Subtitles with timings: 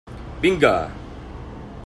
[0.41, 0.75] Vinga!